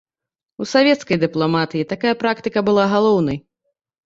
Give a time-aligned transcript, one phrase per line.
[0.63, 3.37] У савецкай дыпламатыі такая практыка была галоўнай.